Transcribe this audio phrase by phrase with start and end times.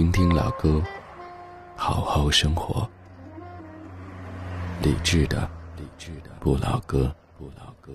[0.00, 0.82] 听听老歌，
[1.76, 2.88] 好好生活。
[4.82, 7.92] 理智的，理智的不老歌，不老歌。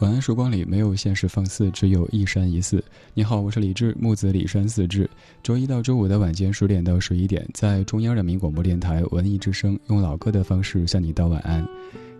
[0.00, 2.84] 晚安，曙光里没有现实放肆，只有一山一寺。
[3.14, 5.08] 你好，我是李志，木子李山四志。
[5.42, 11.66] 周一到周五的晚间十点到十一点，在中央人民广播电台文艺之声，用老歌的方式向你道晚安。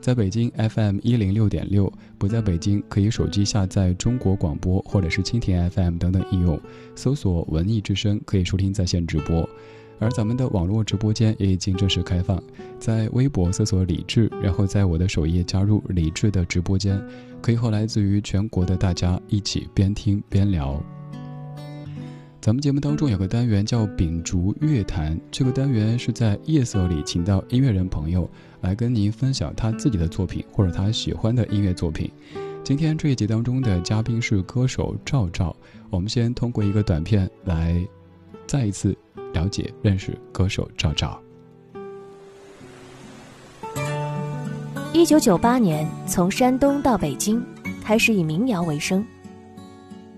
[0.01, 6.59] 在北京 FM 一零六点六，不在北京可以手机下载中国广播或者是蜻蜓 FM 等等应用，
[6.97, 9.47] 搜索“文艺之声”可以收听在线直播。
[9.99, 12.43] 而咱们的网络直播间也已经正式开放，
[12.79, 16.99] 在微博搜索“李志”，然后在我的首页加入李志的直播间，
[17.43, 20.83] 可以和来自于全国的大家一起边听边聊。
[22.41, 28.27] 咱们节目当中有个单元叫“秉烛乐谈”，这个单元是在夜色里请到音乐人朋友
[28.61, 32.11] 来跟您分享他自己的作品或者他喜欢的音乐作品。
[32.63, 35.55] 今天这一集当中的嘉宾是歌手赵照，
[35.91, 37.83] 我们先通过一个短片来
[38.47, 38.97] 再一次
[39.33, 41.21] 了解认识歌手赵照。
[44.93, 47.43] 一九九八年从山东到北京，
[47.83, 49.05] 开始以民谣为生。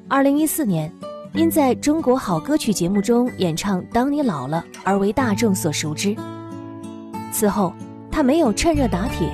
[0.08, 0.92] 二零一四年。
[1.34, 6.14] 因在中国好歌曲节目中演唱《当你老了》而为大众所熟知。
[7.32, 7.72] 此后，
[8.12, 9.26] 他没有趁热打铁，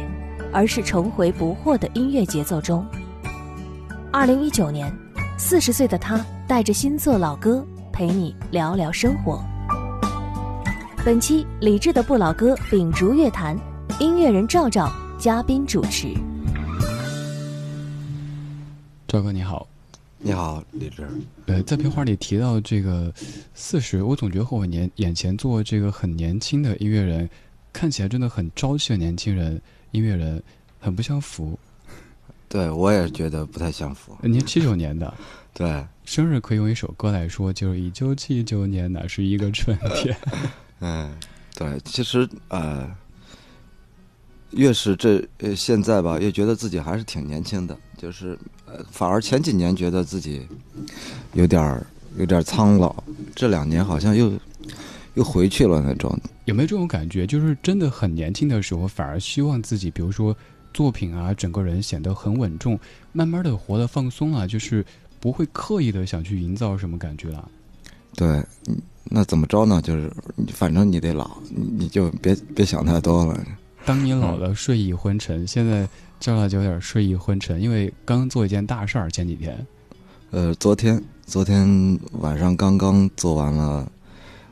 [0.53, 2.87] 而是重回不惑的音乐节奏中。
[4.13, 4.89] 二零一九年，
[5.37, 9.43] 四十岁的他带着新作老歌陪你聊聊生活。
[11.05, 13.59] 本期李志的不老歌秉烛乐坛，
[13.99, 14.89] 音乐人赵照
[15.19, 16.15] 嘉宾主持。
[19.09, 19.67] 赵哥你好。
[20.21, 21.05] 你好，李志。
[21.47, 23.13] 呃，在片花里提到这个
[23.55, 27.29] 四十，我总觉得和我年眼前做这个很年轻的音乐人，
[27.79, 29.63] 看起来真的很朝气的年轻人
[29.93, 30.43] 音乐人，
[30.81, 31.57] 很不相符。
[32.49, 34.19] 对，我也觉得不太相符。
[34.21, 35.15] 您七九年的，
[35.55, 40.17] 对，生日可以用一首歌来说，就是一九七九年，那是一个春天。
[40.81, 41.15] 嗯，
[41.55, 42.93] 对，其实呃，
[44.51, 48.85] 越是这呃现在吧，越觉得自己还是挺年轻的，就是呃。
[48.91, 50.45] 反而前几年觉得自己
[51.33, 53.05] 有点儿有点苍老，
[53.37, 54.33] 这两年好像又
[55.19, 56.17] 又回去了那种。
[56.47, 57.27] 有没有这种感觉？
[57.27, 60.35] 就是真的很年轻的时候，反而希望自己，比如说
[60.73, 62.79] 作品啊，整个人显得很稳重，
[63.13, 64.85] 慢慢的活得放松了，就是
[65.21, 67.49] 不会刻意的想去营造什么感觉了。
[68.15, 68.43] 对，
[69.05, 69.83] 那怎么着呢？
[69.83, 70.11] 就是
[70.53, 73.45] 反正你得老，你就别别想太多了。
[73.85, 75.87] 当你老了，睡意昏沉，现在。
[76.21, 79.09] 赵大就有点睡意昏沉，因为刚做一件大事儿。
[79.09, 79.57] 前几天，
[80.33, 83.89] 呃，昨天昨天晚上刚刚做完了，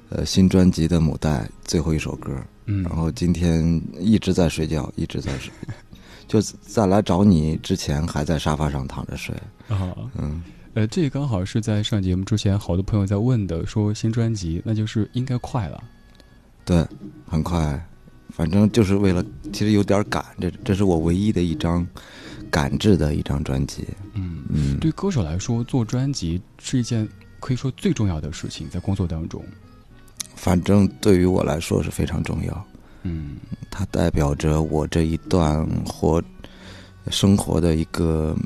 [0.08, 2.32] 呃，新专辑的母带最后一首歌。
[2.66, 5.52] 嗯，然后今天一直在睡觉，一直在睡，
[6.26, 9.34] 就在来找你之前还在沙发上躺着睡。
[9.68, 10.42] 啊，嗯，
[10.74, 15.82] 呃，这刚好是在上节目之前，好多朋友在问的，说新专辑，那就是应该快了。
[16.64, 16.84] 对，
[17.26, 17.80] 很快。
[18.30, 21.86] 反正就是为了，其实有点赶，这这是我唯一的一张
[22.50, 23.86] 赶制的一张专辑。
[24.14, 27.08] 嗯嗯，对歌手来说，做专辑是一件
[27.38, 29.42] 可以说最重要的事情，在工作当中。
[30.36, 32.66] 反正对于我来说是非常重要。
[33.02, 33.38] 嗯，
[33.70, 36.22] 它代表着我这一段活
[37.10, 38.36] 生活的一个，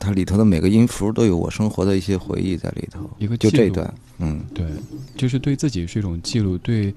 [0.00, 3.08] 它里头的每个音符都有我生活的一些回忆在里头。
[3.18, 4.66] 一个就这段，嗯，对，
[5.16, 6.92] 就是对自己是一种记录，对。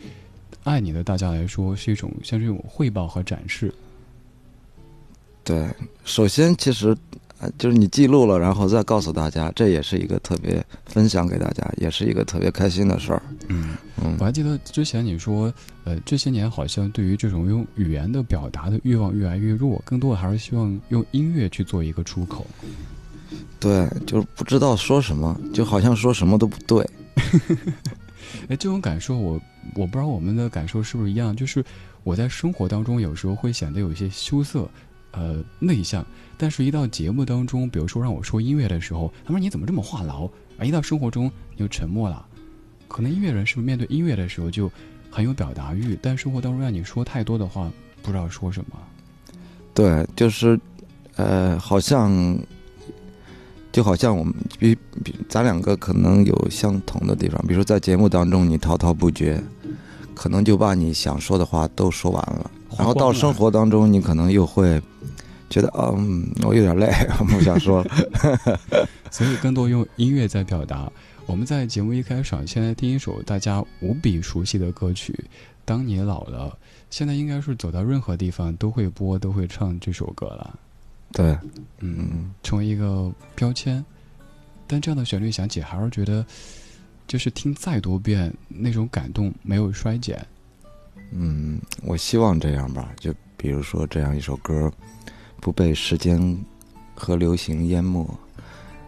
[0.64, 3.72] 爱你的大家来说是一种像这种汇报和展示。
[5.44, 5.70] 对，
[6.06, 6.98] 首先其实，
[7.58, 13.22] 就是你记录了，然后再告诉大家，这也是一个特别分享给大家，也是一个特别开心的事儿。
[13.50, 15.54] 嗯嗯，我还记得之前你说，
[15.84, 22.46] 呃，这些年好像对于这种用语言的表达的欲望越来越弱，更多的还是希望用音乐去做一个出口。
[23.60, 26.88] 对，就是不知道说什么，就好像说什么都不对。
[28.48, 29.40] 哎，这种感受我
[29.76, 31.64] 我不知道我们的感受是不是一样，就是
[32.04, 34.70] 我在生活当中有时候会显得有一些羞涩，
[35.16, 36.06] 呃，内向，
[36.38, 40.30] 但是一到节目当中，比如说让我说音乐的时候，他说你怎么这么话痨
[40.60, 40.66] 啊？
[40.66, 42.26] 一到生活中你就沉默了。
[42.88, 44.72] 可能音乐人是不是面对音乐的时候就
[45.10, 47.72] 很有表达欲，但生活当中让你说太多的话，
[48.02, 48.78] 不知道说什么。
[49.74, 50.60] 对，就是
[51.16, 52.38] 呃，好像
[53.72, 59.42] 就好像我们比比咱两个可能有相同的地方，比如说在节目当中你滔滔不绝，
[60.14, 64.82] 可能就把你想说的话都说完了，然后到生活当中你可能又会
[65.50, 66.92] 觉得，嗯，我有点累，
[67.28, 68.08] 不想说了，
[69.12, 70.92] 所以更多用音乐在表达。
[71.28, 75.14] 我们在节目一开始，现在听一首大家无比熟悉的歌曲
[75.64, 76.56] 《当你老了》，
[76.90, 80.60] 现在应该是走到任何地方都会播、都会唱这首歌了。
[81.14, 81.38] 对，
[81.80, 83.84] 嗯，成为一个标签。
[84.68, 86.26] 但这样的旋律响起，还是觉得，
[87.08, 90.24] 就是听再多遍，那种感动没有衰减。
[91.12, 92.92] 嗯，我希望这样吧。
[93.00, 94.72] 就比如说这样一首歌，
[95.46, 96.36] 不被时间
[96.96, 98.04] 和流行淹没。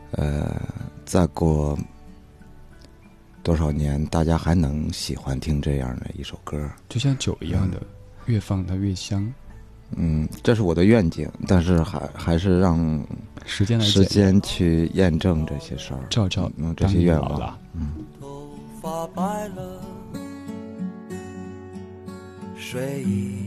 [0.09, 0.59] 呃，
[1.06, 1.77] 再过。
[3.44, 6.68] 多少年，大家还能喜欢听这样的一首歌？
[6.89, 7.80] 就像酒一样的，
[8.25, 9.31] 越放它越香。
[9.92, 13.06] 嗯，这是我的愿景，但是还还是让
[13.45, 17.57] 时间来时间去验证这些事儿，照照嗯这些愿望。
[17.74, 18.03] 嗯。
[18.19, 18.50] 头
[18.81, 19.80] 发白了，
[22.57, 23.47] 睡意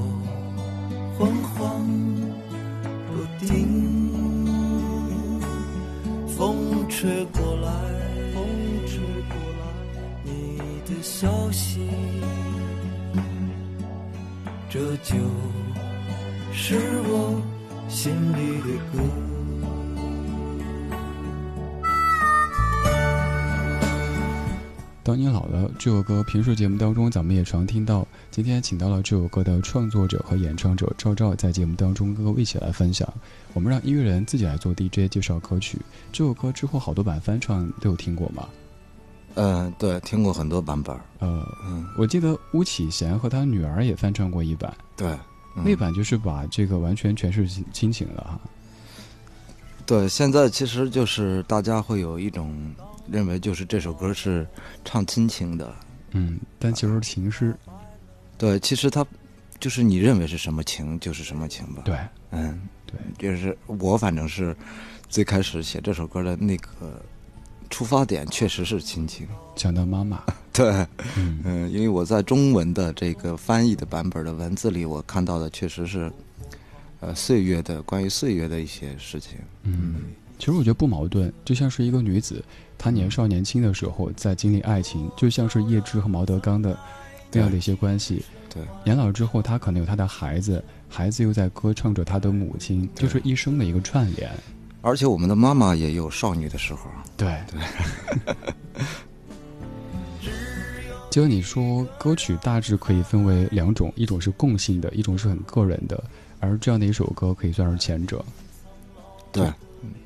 [14.91, 15.15] 这就
[16.51, 17.41] 是我
[17.87, 18.99] 心里的歌。
[25.01, 28.05] 当你老了，这首歌平时节目当中咱们也常听到。
[28.29, 33.07] 今天请到了这首歌的创作者和演唱者赵照，在节目当中跟各位一起来分享。
[33.53, 35.79] 我们让音乐人自己来做 DJ 介绍歌曲。
[36.11, 38.49] 这首歌之后好多版翻唱都有听过吗？
[39.35, 40.95] 嗯，对，听过很多版本。
[41.19, 41.45] 呃，
[41.97, 44.75] 我记得巫启贤和他女儿也翻唱过一版。
[44.97, 45.17] 对，
[45.55, 48.39] 那版就是把这个完全诠释亲情了哈。
[49.85, 52.53] 对，现在其实就是大家会有一种
[53.09, 54.47] 认为，就是这首歌是
[54.83, 55.73] 唱亲情的。
[56.11, 57.55] 嗯，但其实情诗。
[58.37, 59.05] 对，其实它
[59.59, 61.83] 就是你认为是什么情，就是什么情吧。
[61.85, 61.97] 对，
[62.31, 64.55] 嗯，对，就是我反正是
[65.07, 67.01] 最开始写这首歌的那个。
[67.71, 70.21] 出发点确实是亲情，讲到妈妈，
[70.53, 70.85] 对，
[71.17, 76.11] 嗯，因为我在中文的这个翻译的版本的文字里，我看到的确实是，
[76.99, 79.37] 呃，岁月的关于岁月的一些事情。
[79.63, 79.95] 嗯，
[80.37, 82.43] 其实我觉得不矛盾，就像是一个女子，
[82.77, 86.77] 她年少年轻的时候在经历爱情，就像是叶芝和毛德刚的
[87.31, 88.23] 那样的一些关系。
[88.53, 94.29] 对，年老之后，她可能有她的孩子，孩子又在歌唱着她的母亲，就是一生的一个串联。
[94.81, 96.89] 而且我们的妈妈也有少女的时候。
[97.15, 98.35] 对对。
[101.11, 106.01] 就你说，歌曲大致可以分为两种，一种是共性的，一种是很个人的。
[106.39, 108.23] 而这样的一首歌可以算是前者。
[109.31, 109.51] 对，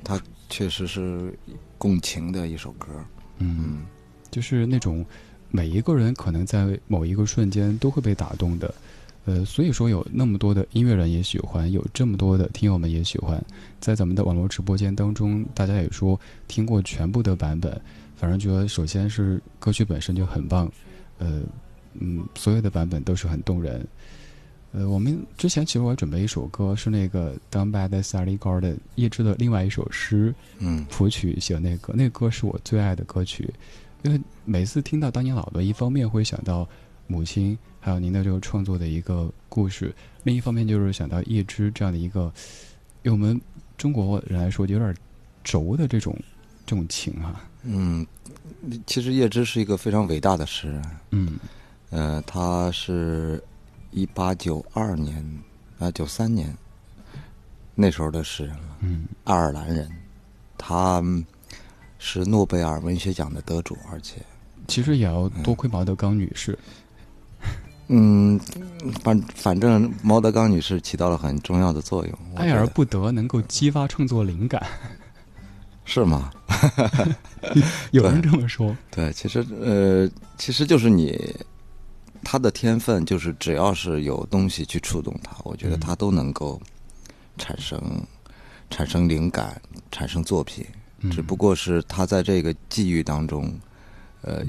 [0.02, 1.32] 它确实是
[1.78, 2.88] 共情的一首歌。
[3.38, 3.86] 嗯，
[4.32, 5.06] 就是那种
[5.50, 8.74] 每一个人可能在某一个瞬间都会被打动的。
[9.26, 13.44] 呃，所以说有那么多的音乐人也喜欢，有这么多的听友们也喜欢，
[13.80, 17.78] 在咱们的网络直播间当中，大家也说听过全部的版本，
[18.16, 20.70] 反正觉得首先是歌曲本身就很棒，
[21.18, 21.42] 呃，
[21.94, 23.84] 嗯，所有的版本都是很动人。
[24.70, 33.52] 呃，我们之前其实我准备一首歌，是那个《Down by the Sally Garden》叶芝的另外一首诗，嗯，谱曲写那个，那个歌是我最爱的歌曲，
[34.04, 36.68] 因为每次听到《当年老了》，一方面会想到
[37.08, 37.58] 母亲。
[37.86, 42.32] 还有您的这个创作的一个故事，另一方面就是想到叶芝这样的一个，
[43.02, 43.40] 用我们
[43.78, 44.92] 中国人来说有点
[45.44, 46.12] 轴的这种
[46.66, 47.48] 这种情啊。
[47.62, 48.04] 嗯，
[48.88, 50.82] 其实叶芝是一个非常伟大的诗人。
[51.12, 51.38] 嗯，
[51.90, 53.40] 呃，他是
[53.92, 55.24] 一八九二年
[55.78, 56.52] 啊九三年
[57.76, 59.88] 那时候的诗人了，嗯，爱尔兰人，
[60.58, 61.00] 他
[62.00, 64.20] 是诺贝尔文学奖的得主，而且，
[64.66, 66.58] 其实也要多亏毛德刚女士。
[66.58, 66.82] 嗯，
[69.02, 72.18] 反反正毛德刚女士起到了很重要的作用。
[72.34, 74.60] 爱而不得，能够激发创作灵感，
[75.84, 76.32] 是吗？
[77.92, 78.76] 有人这么说。
[78.90, 81.16] 对，其实呃，其实就是你
[82.24, 86.60] 他的天分，就是只要是有东西去触动他，我觉得他都能够
[87.38, 87.80] 产生
[88.68, 89.60] 产生灵感，
[89.92, 90.66] 产生作品。
[91.12, 93.54] 只不过是他在这个际遇当中，
[94.22, 94.44] 呃。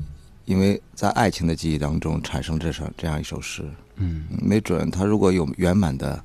[0.47, 6.23] 因为在爱情的记忆当中产生这首这样一首诗，嗯，没准他如果有圆满的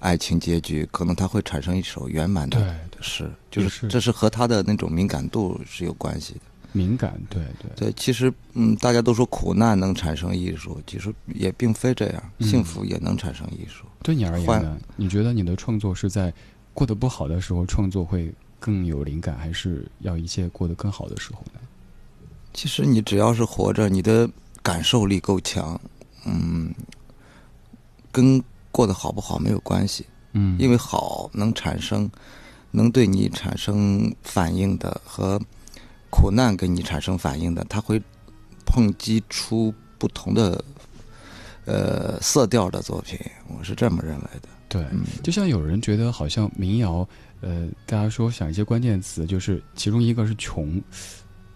[0.00, 6.40] 爱情结局，可能他会产生一首圆满的诗，就是这是和他的那种敏感度是有关系的。
[6.72, 13.84] 敏感，对对对，其实嗯，大家都说苦难能产生艺术，其实也并非这样，幸福也能产生艺术。
[14.02, 14.76] 对你而言呢？
[14.96, 16.34] 你觉得你的创作是在
[16.74, 21.60] 过得不好的时候创作会更有灵感，还是要一切过得更好的时候呢？
[22.54, 24.28] 其实你只要是活着，你的
[24.62, 25.80] 感受力够强，
[26.26, 26.72] 嗯，
[28.10, 32.08] 跟过得好不好没有关系，嗯，因为好能产生，
[32.70, 35.40] 能对你产生反应的和
[36.10, 38.00] 苦难给你产生反应的，它会
[38.66, 40.62] 碰击出不同的
[41.64, 43.18] 呃色调的作品，
[43.48, 44.48] 我是这么认为的。
[44.68, 44.86] 对，
[45.22, 47.06] 就像有人觉得好像民谣，
[47.40, 50.80] 呃，大家说想一些关键词，就是其中一个是穷。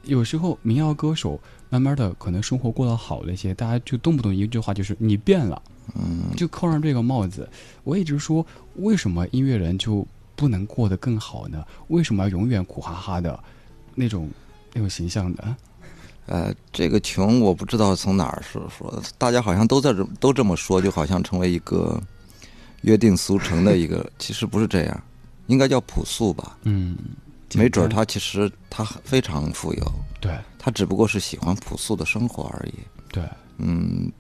[0.07, 5.61] 有时候民谣歌手慢慢的可能生活过得好了一些，大家就动不动一句话就是你变了，
[5.95, 7.49] 嗯，就扣上这个帽子。
[7.85, 8.47] 我一直说，
[8.77, 11.65] 为什么音乐人就不能过得更好呢？
[11.89, 13.39] 为什么要永远苦哈哈的，
[13.95, 14.31] 那种
[14.73, 15.57] 那种形象的？
[16.27, 22.01] 呃，这个穷我不知道从哪儿说说，大家好像都在这都这么说，就好像成为一个
[22.83, 25.03] 约定俗成的一个，其实不是这样，
[25.49, 26.57] 应该叫朴素吧？
[26.63, 26.97] 嗯。
[27.57, 32.75] 没准他其实他非常富有，对，他只不过是喜欢朴素的生活而已。
[33.11, 33.23] 对，
[33.59, 34.11] 嗯，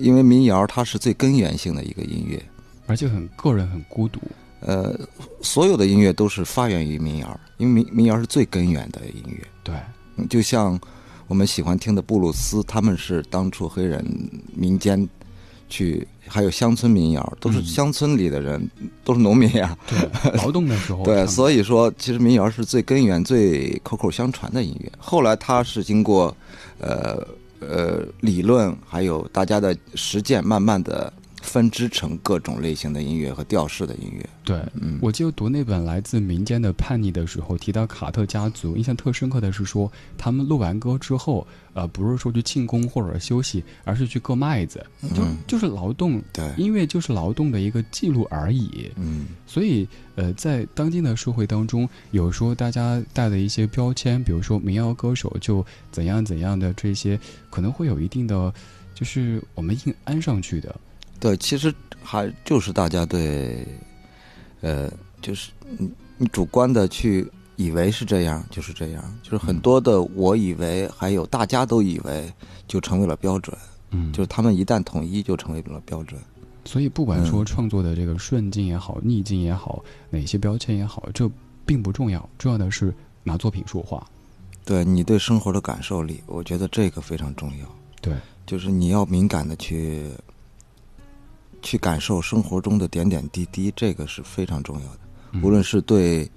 [0.00, 2.42] 因为民谣它是最根源性的一个音乐，
[2.86, 4.20] 而且很个人、很孤独。
[4.60, 4.96] 呃，
[5.42, 9.44] 所有的音乐都是发源于民谣，因为民民谣是最根源的音乐。
[9.64, 9.74] 对，
[10.28, 10.78] 就像
[11.26, 14.04] 我们喜欢听的布鲁斯，他们是当初黑人
[14.54, 15.08] 民间
[15.72, 16.06] 去。
[16.28, 18.70] 还有乡村民谣，都是乡村里的人，
[19.04, 19.76] 都是农民呀。
[19.86, 21.02] 对，劳动的时候。
[21.04, 24.90] 对，所以说，其实民谣是最根源、最口口相传的音乐。
[24.96, 26.34] 后来，它是经过，
[26.78, 27.26] 呃
[27.60, 31.12] 呃，理论还有大家的实践，慢慢的。
[31.42, 34.26] 分支成各种类型的音乐和调式的音乐。
[34.44, 44.84] 对，嗯我记得读那本来自民间的叛逆的时候，提到卡特家族，印象特深刻的是说，他们录完歌之后，呃，不是说去庆功或者休息，而是去割麦子，
[45.14, 46.22] 就就是劳动。
[46.32, 48.90] 对，音乐就是劳动的一个记录而已。
[48.96, 57.18] 嗯，所以，呃，在当今的社会当中，有时候大家带的一些标签，比如说民谣歌手就怎样怎样的这些，
[57.50, 58.52] 可能会有一定的，
[58.94, 60.74] 就是我们硬安上去的。
[61.22, 63.64] 对，其实还就是大家对，
[64.60, 65.88] 呃，就是你
[66.18, 67.24] 你主观的去
[67.54, 72.28] 以为是这样，就是这样，就是很多的我以为，还有大家都以为，
[72.66, 73.56] 就成为了标准。
[73.92, 76.20] 嗯，就是他们一旦统一，就成为了标准。
[76.64, 81.30] 所以，不管说创作的这个顺境也好，逆境也好，哪些标签也好，这
[81.64, 84.04] 并不重要，重要的是拿作品说话。
[84.64, 87.66] 对你对生活的感受力，我觉得这个非常重要。
[88.00, 88.12] 对，
[88.44, 90.10] 就是你要敏感的去。
[91.62, 94.98] 去感受生活中的点点滴滴，这个是非常重要的。
[95.42, 96.30] 无论是对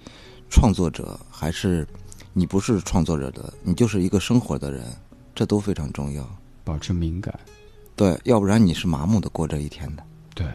[0.50, 1.86] 创作者，还是
[2.32, 4.86] 你不是创作者的，你就是一个生活的人，
[5.34, 6.26] 这都非常重要。
[6.64, 7.38] 保持敏感，
[7.96, 10.04] 对，要不然你是麻木的过这一天的。
[10.34, 10.48] 对，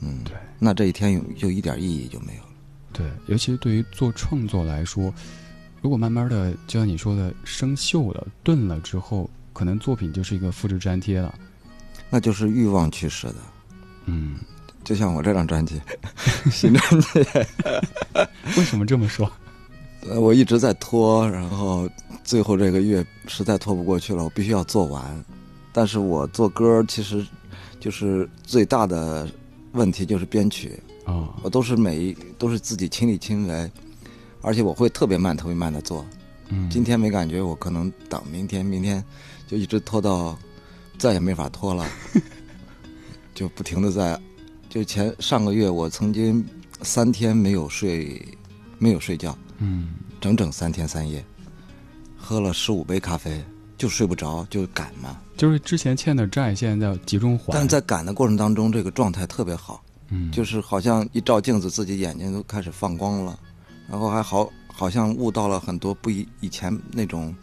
[0.00, 2.48] 嗯，对，那这一天有就一点意义就没有了。
[2.92, 5.12] 对，尤其是对于做创作来说，
[5.80, 11.34] 如果慢慢的就像你说的生锈了、钝了之后，可能作品就是一个复制粘贴了。
[12.10, 13.36] 那就是欲望驱使的。
[14.06, 14.36] 嗯，
[14.82, 15.80] 就像我这张专辑，
[16.50, 17.18] 新专辑，
[18.56, 19.30] 为什么这么说？
[20.08, 21.88] 呃，我一直在拖，然后
[22.22, 25.24] 最后这个月实在拖不过去了，我必须要做完。
[25.72, 27.26] 但是我做歌其实
[27.80, 29.28] 就是最大的
[29.72, 33.70] 问题就是编曲啊，我都是每一都是自己亲力亲为，
[34.40, 36.06] 而且我会特别慢、特别慢的做。
[36.48, 39.04] 嗯，今天没感觉，我可能等明天，明天
[39.48, 40.38] 就一直拖到
[40.96, 41.84] 再也没法拖了。
[43.36, 44.18] 就不停的在，
[44.70, 46.42] 就前上个月我曾经
[46.80, 48.26] 三天没有睡，
[48.78, 49.90] 没有睡觉，嗯，
[50.22, 51.22] 整整三天三夜，
[52.16, 53.44] 喝了十五杯咖啡，
[53.76, 55.20] 就睡不着，就赶嘛。
[55.36, 57.52] 就是之前欠的债，现在要集中还。
[57.52, 63.38] 但在赶的过程当中，这个状态特别好，嗯，就是好像一照镜子，自己眼睛都开始放光了，
[63.86, 67.36] 然后还好，好像悟到了很多不以以前那种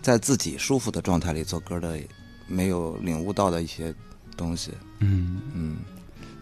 [0.00, 1.98] 在自己舒服的状态里做歌的
[2.46, 3.92] 没有领悟到的一些
[4.40, 4.72] 东西。
[5.00, 5.76] 嗯嗯，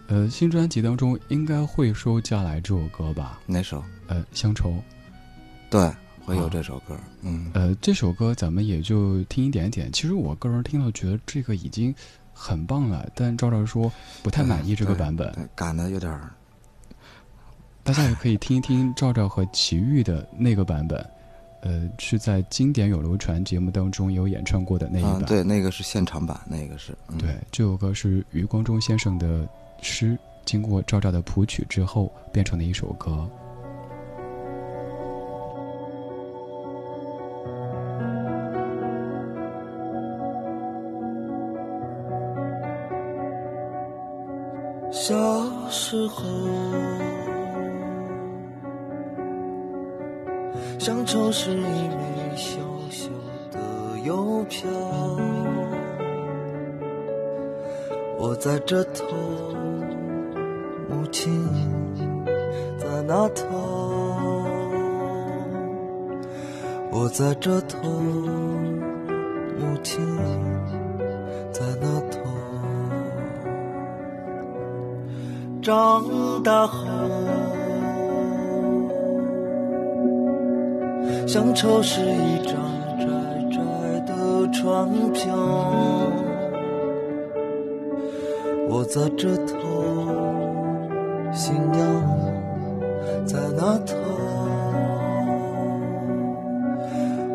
[0.06, 3.40] 呃，新专辑当中应该会收《嫁来》这首歌吧？
[3.44, 3.82] 哪首？
[4.06, 4.72] 呃，乡愁。
[5.68, 5.92] 对，
[6.24, 6.96] 会有这首歌。
[7.22, 9.90] 嗯，呃，这首歌咱们也就听一点点。
[9.90, 11.92] 其实我个人听了觉得这个已经
[12.32, 13.90] 很棒了，但赵赵说
[14.22, 15.32] 不太满意这个版本。
[15.32, 16.32] 对赶的有点儿。
[17.82, 21.04] 大家也可以听一听赵赵和齐豫的那个版本，
[21.60, 25.12] 呃，是在《经典有流传》节目当中有演唱过的那一版。
[25.14, 26.92] 啊，对，那个是现场版，那个是。
[27.08, 29.48] 嗯、对，这首歌是余光中先生的
[29.80, 33.28] 诗，经过赵照的谱曲之后变成的一首歌。
[44.90, 46.24] 小时候，
[50.88, 53.10] 乡愁是一枚小小
[53.52, 53.58] 的
[54.04, 54.70] 邮票，
[58.18, 59.04] 我在这头，
[60.88, 61.44] 母亲
[62.78, 63.44] 在那头，
[66.90, 67.86] 我在这头，
[69.58, 70.00] 母亲
[71.52, 72.18] 在那头。
[75.60, 76.86] 长大后，
[81.28, 82.54] 乡愁是一张
[82.98, 83.04] 窄
[83.50, 83.60] 窄
[84.06, 85.36] 的船票，
[88.70, 89.54] 我在这头，
[91.34, 91.84] 新娘
[93.26, 93.94] 在那头，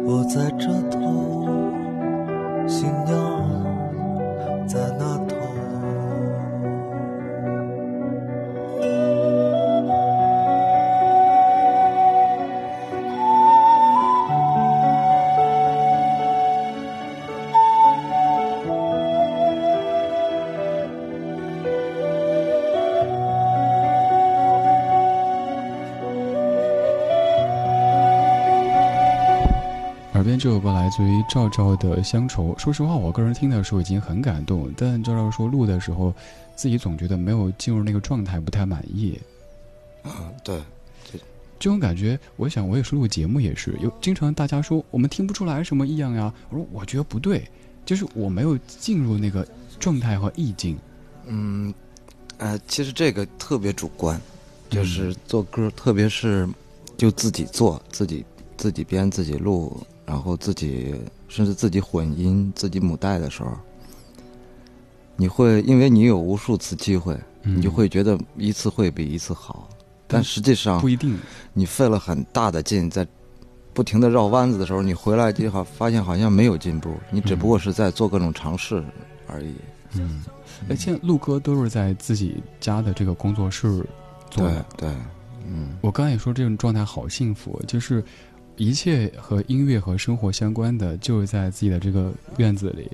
[0.03, 0.97] 我在这头，
[2.67, 3.15] 新娘
[4.67, 5.12] 在那
[30.43, 32.53] 这首歌来自于赵赵的《乡愁》。
[32.59, 36.13] 说实话，我个人听的时候已经很感动，但赵赵说录的时候，
[36.53, 39.17] 自己总觉得没有进入那个状态，不太满意。
[40.01, 40.61] 啊，对，
[41.57, 46.33] 这种感觉，我想我也是录节目也是有，经常大家说我们听不出来什么异样呀。
[46.49, 47.47] 我说我觉得不对，
[47.85, 49.47] 就是我没有进入那个
[49.79, 50.77] 状态和意境。
[51.25, 51.73] 嗯，
[52.37, 54.19] 呃，其实这个特别主观，
[54.69, 56.45] 就是做歌，特别是
[56.97, 58.25] 就自己做，自己
[58.57, 60.95] 自己编、自己录，然后自己
[61.27, 63.51] 甚至自己混音、自己母带的时候，
[65.15, 67.13] 你会因为你有无数次机会，
[67.43, 69.69] 嗯你就会觉得一次会比一次好，
[70.07, 71.17] 但实际上不一定。
[71.53, 73.07] 你费了很大的劲，在
[73.73, 78.83] 不停的绕弯子的时候，你回来就好发现好像没有进步，你只不过是在做各种尝试
[79.27, 79.53] 而已。
[79.95, 80.23] 嗯，
[80.69, 83.85] 而且录歌都是在自己家的这个工作室
[84.29, 84.63] 做对。
[84.77, 84.89] 对，
[85.47, 88.03] 嗯，我刚才也说这种状态好幸福，就是
[88.57, 92.89] 一切和音乐和生活相关的，就是在自己的这个院子里。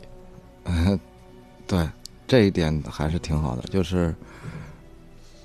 [0.64, 1.00] 呃，
[1.68, 1.88] 对，
[2.28, 4.16] 这一点还是挺好的，就是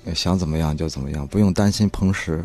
[0.05, 2.43] 呃想怎么样就怎么样，不用担心碰食。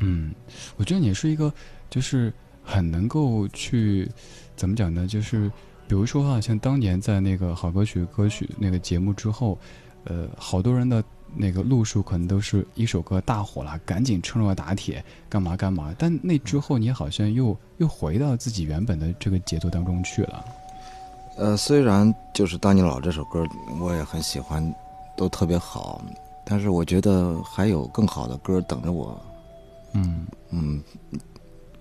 [0.00, 0.32] 嗯，
[0.76, 1.52] 我觉得你是一个，
[1.90, 4.08] 就是很能够去
[4.54, 5.06] 怎么讲呢？
[5.08, 5.50] 就是
[5.88, 9.58] 比如说哈、像当年在那个好歌曲歌曲那个节目之后，
[10.04, 11.02] 呃，好多人的
[11.34, 15.94] 那个路数可能都是一首歌大火了，赶紧趁热打铁，干嘛干嘛。
[15.98, 20.44] 但那之后，你好像又又回到自己原本的这个节奏当中去了。
[21.36, 23.42] 呃，虽然就是《当你老》这首歌
[23.80, 24.62] 我也很喜欢，
[25.16, 26.04] 都特别好，
[26.44, 29.18] 但是我觉得还有更好的歌等着我。
[29.94, 30.82] 嗯嗯，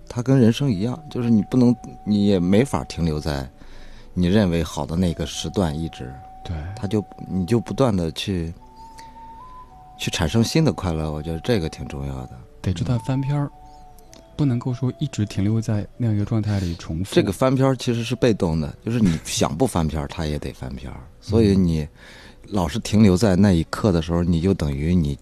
[0.07, 3.49] 它跟人生一样，就是你不能，你也没法停留在
[4.13, 6.13] 你认为好的那个时段一直，
[6.45, 8.53] 对，它就你就不断的去
[10.01, 12.31] 去产生新的快乐，我觉得这个挺重要的。
[12.59, 13.47] 得知道翻篇儿，
[14.35, 17.13] 不能够说一直停留在那样一个状态里重复。
[17.13, 20.99] 这个翻篇儿其实是被动的，就是你想不翻篇儿，它也得翻篇儿。
[21.21, 21.87] 所以你
[22.47, 25.15] 老是停留在那一刻的时候，你就等于你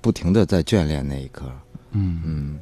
[0.00, 1.44] 不停的在眷恋那一刻。
[1.90, 2.58] 嗯嗯，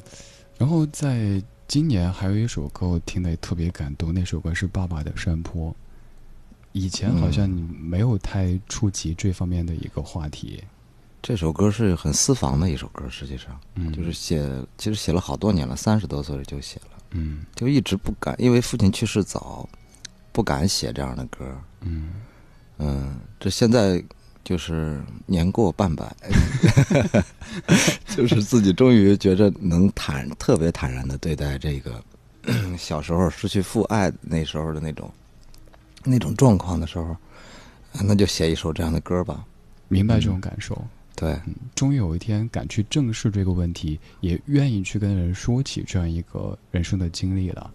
[0.59, 5.71] 然后在今年还有一首歌我听得也特别感动，那首歌是《爸爸的山坡》。
[6.73, 10.61] 以前好像你没有太触及这方面的一个话题，
[11.23, 13.59] 这首歌是很私房的一首歌，实际上。
[13.75, 14.43] 嗯，就是写，
[14.79, 17.45] 其实写了好多年了，三十多岁就写了，嗯。
[17.55, 19.69] 就一直不敢，因为父亲去世早，
[20.33, 21.45] 不敢写这样的歌。
[21.83, 22.15] 嗯。
[22.79, 24.03] 嗯，这现在
[24.43, 26.11] 就是年过半百，
[28.17, 32.03] 就是自己终于觉着能坦特别坦然的对待这个
[32.79, 35.13] 小时候失去父爱那时候的那种
[36.03, 37.15] 那种状况的时候，
[37.93, 39.45] 那就写一首这样的歌吧。
[39.89, 40.83] 明白这种感受，
[41.21, 41.39] 对，
[41.75, 47.71] 终于有一天敢去正视这个问题，也愿意去跟人说起这样一个人生的经历了，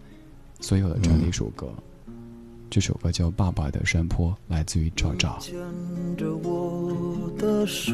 [0.58, 1.72] 所以有了这样的一首歌。
[2.68, 5.38] 这首歌叫《爸爸的山坡》，来自于赵赵。
[5.38, 5.54] 牵
[6.16, 7.92] 着我的手，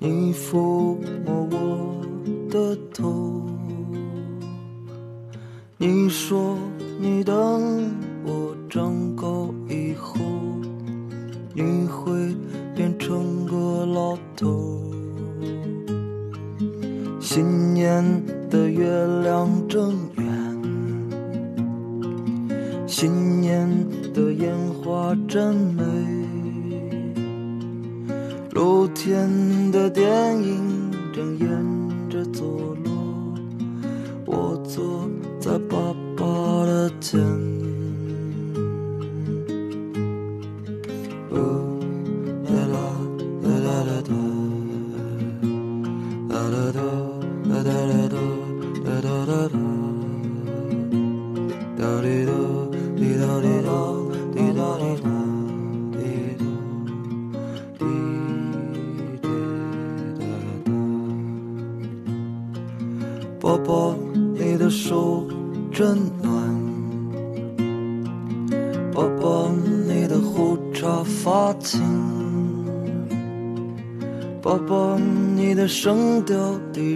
[0.00, 2.04] 你抚摸我
[2.50, 3.48] 的头，
[5.76, 6.58] 你说
[6.98, 7.32] 你等
[8.24, 10.18] 我长高以后，
[11.54, 12.34] 你会
[12.74, 14.82] 变成个老头。
[17.20, 18.04] 新年
[18.50, 18.86] 的月
[19.22, 20.22] 亮正圆。
[22.86, 23.68] 新年
[24.12, 25.82] 的烟花真美，
[28.52, 29.28] 露天
[29.70, 31.48] 的电影正演
[32.10, 32.46] 着坐
[32.84, 32.92] 落，
[34.26, 35.08] 我坐
[35.40, 35.76] 在爸
[36.16, 37.20] 爸的肩。
[46.52, 46.70] 声
[48.08, 48.41] 调
[75.72, 76.91] 低沉安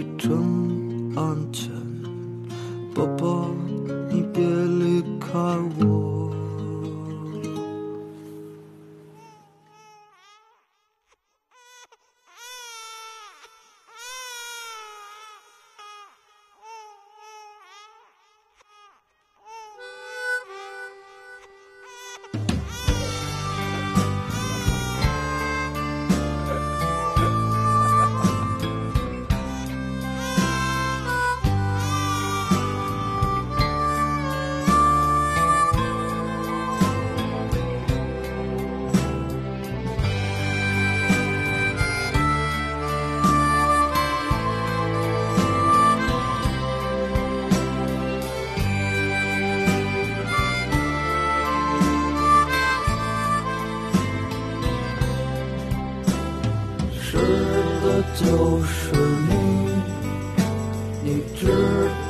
[61.39, 61.45] 知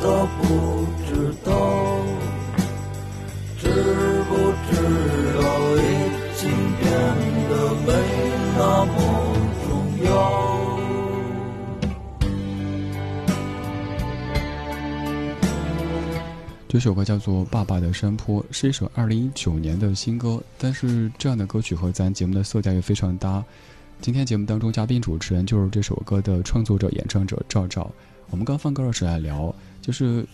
[0.01, 1.51] 道不知道？
[3.57, 3.67] 知
[4.23, 4.33] 不
[4.71, 4.73] 知
[5.35, 5.43] 道
[5.75, 5.79] 已
[6.37, 6.87] 经变
[7.49, 7.51] 得
[7.85, 7.89] 没
[8.57, 8.95] 那么
[9.67, 9.69] 重
[10.05, 10.07] 要？
[16.69, 23.43] 这首歌叫做《爸爸的山坡》，是一首二零一九年的新歌，但是这样的歌曲和咱节目的色调也非常搭。
[23.99, 27.91] 今天节目当中，嘉宾主持人就是这首歌的创作者、演唱者赵赵。
[28.29, 30.25] 我们刚放歌的时候来聊，就是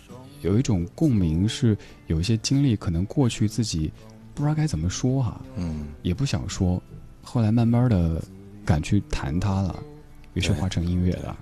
[0.41, 1.77] 有一种共鸣，是
[2.07, 3.91] 有一些经历，可能过去自己
[4.33, 6.81] 不知道该怎么说哈，嗯，也不想说，
[7.21, 8.21] 后来慢慢的
[8.65, 9.81] 敢去谈它了，
[10.33, 11.37] 于是化成音乐了。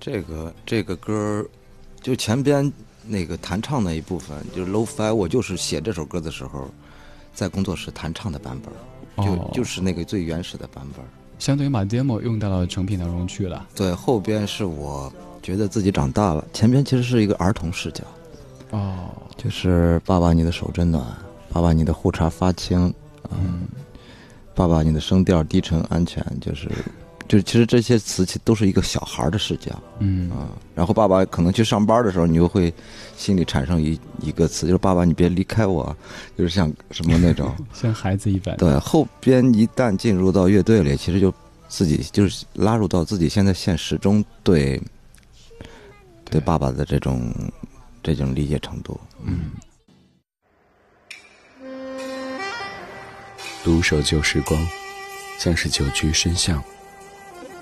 [0.00, 1.46] 这个这个歌
[2.00, 2.72] 就前边
[3.04, 6.70] 那个弹唱那一部分，就是 low fi，我就是写这首歌的时候，
[7.34, 8.72] 在工作室弹唱的版本。
[9.20, 11.04] 就就是那个最原始的版本，
[11.38, 13.66] 相当于把 demo 用到了成品当中去了。
[13.74, 18.02] 对，后边是我觉得自己长大了，前边其实是一个儿童视角。
[18.70, 21.02] 哦，就是爸爸，你的手真暖；
[21.50, 22.90] 爸爸，你的胡茬发青；
[23.30, 23.66] 嗯，
[24.54, 26.24] 爸爸，你的声调低沉安全。
[26.40, 26.68] 就是。
[27.28, 32.72] 就其实这些词其实都是一个小孩的视角，嗯啊，然后爸爸可能去上班的时候，你就会
[33.18, 35.94] 心里产生一一个词，就是爸爸你别离开我，
[36.38, 38.56] 就是像什么那种 像孩子一般。
[38.56, 41.30] 对，后边一旦进入到乐队里，其实就
[41.68, 44.80] 自己就是拉入到自己现在现实中对
[46.30, 47.30] 对爸爸的这种
[48.02, 48.98] 这种理解程度。
[49.22, 49.50] 嗯，
[53.62, 54.58] 独守旧时光，
[55.38, 56.64] 像是久居深巷。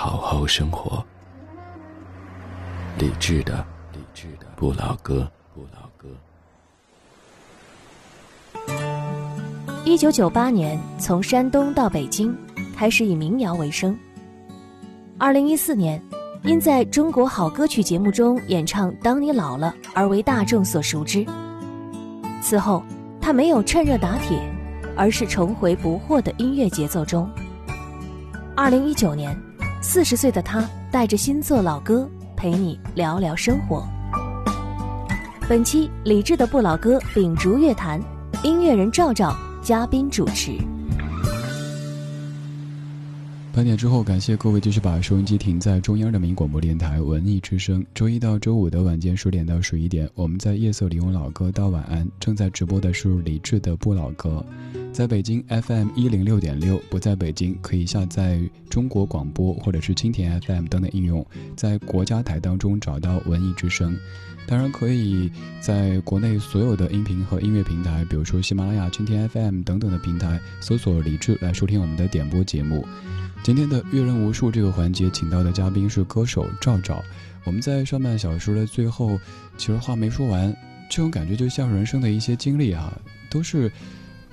[0.00, 1.04] 好好生活。
[3.00, 6.08] 理智的，理智的不老歌，不老歌。
[9.84, 12.32] 一九九八年从山东到北京，
[12.76, 13.98] 开始以民谣为生。
[15.18, 16.00] 二零一四年，
[16.44, 21.26] 因在中国好歌曲节目中演唱《当你老了》而为大众所熟知。
[22.40, 22.84] 此后，
[23.20, 24.38] 他没有趁热打铁，
[24.96, 27.28] 而是重回不惑的音乐节奏中。
[28.54, 29.36] 二零一九年，
[29.80, 33.86] 四十岁的他带着新作老歌陪你聊聊生活。
[35.48, 38.00] 本期理智的不老歌秉烛乐坛，
[38.42, 39.34] 音乐人赵赵。
[39.60, 40.56] 嘉宾主持。
[43.58, 47.84] 八点之后，感谢各位继续把收音机停在中央人民广播电台文艺之声。
[47.92, 52.08] 周一到周五的晚间十点到十一点，我们在夜色里用老歌道晚安。
[52.20, 54.46] 正在直播的是李志的不老歌，
[54.92, 58.40] 在北京 FM 一零六点六，不在北京可以下载
[58.70, 63.98] 中国广播或者是蜻蜓 FM 等等应用，在国家台当中找到文艺之声。
[64.46, 65.28] 当然，可以
[65.60, 72.86] 在国内所有的音频和音乐平台，比如说喜马拉雅、蜻蜓 FM 等等的平台，搜索“李志”来收听我们的点播节目。
[73.42, 77.02] 今天的阅人无数这个环节，请到的嘉宾是歌手赵赵。
[77.44, 79.18] 我们在上半小时的最后，
[79.56, 80.54] 其实话没说完，
[80.90, 82.92] 这种感觉就像人生的一些经历啊，
[83.30, 83.72] 都是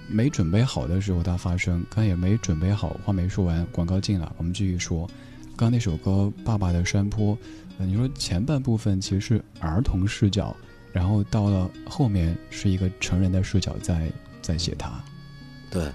[0.10, 1.86] 没准备好的时候它发生。
[1.90, 5.10] 刚也没准备好，话没说完，广告进了，我们继续说。
[5.56, 7.34] 刚那首歌《爸爸的山坡》。
[7.78, 10.56] 你说前半部分其实是儿童视角，
[10.94, 14.10] 然后到了后面是一个成人的视角在
[14.42, 15.04] 在写他，
[15.70, 15.92] 对，